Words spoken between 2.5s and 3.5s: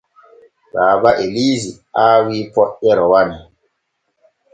poƴƴe rowani.